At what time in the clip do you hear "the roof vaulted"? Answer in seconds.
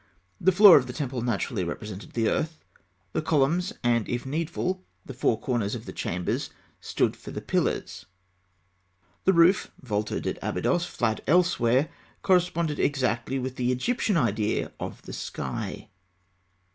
9.25-10.25